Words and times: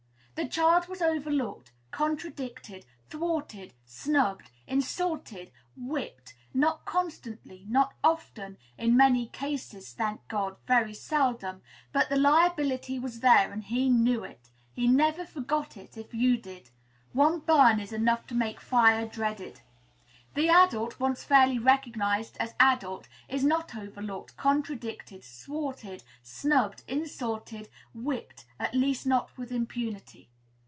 The 0.35 0.47
child 0.49 0.87
was 0.87 1.03
overlooked, 1.03 1.71
contradicted, 1.91 2.87
thwarted, 3.11 3.75
snubbed, 3.85 4.49
insulted, 4.65 5.51
whipped; 5.77 6.33
not 6.51 6.83
constantly, 6.83 7.67
not 7.69 7.93
often, 8.03 8.57
in 8.75 8.97
many 8.97 9.27
cases, 9.27 9.93
thank 9.93 10.27
God, 10.27 10.57
very 10.65 10.95
seldom. 10.95 11.61
But 11.93 12.09
the 12.09 12.15
liability 12.17 12.97
was 12.97 13.19
there, 13.19 13.51
and 13.51 13.63
he 13.63 13.87
knew 13.87 14.23
it; 14.23 14.49
he 14.73 14.87
never 14.87 15.27
forgot 15.27 15.77
it, 15.77 15.95
if 15.95 16.11
you 16.11 16.37
did. 16.37 16.71
One 17.13 17.41
burn 17.41 17.79
is 17.79 17.93
enough 17.93 18.25
to 18.27 18.33
make 18.33 18.59
fire 18.59 19.05
dreaded. 19.05 19.61
The 20.33 20.47
adult, 20.49 20.97
once 20.99 21.23
fairly 21.25 21.59
recognized 21.59 22.35
as 22.39 22.55
adult, 22.59 23.07
is 23.29 23.43
not 23.43 23.75
overlooked, 23.77 24.37
contradicted, 24.37 25.23
thwarted, 25.25 26.01
snubbed, 26.23 26.83
insulted, 26.87 27.69
whipped; 27.93 28.45
at 28.59 28.73
least, 28.73 29.05
not 29.05 29.37
with 29.37 29.51
impunity. 29.51 30.29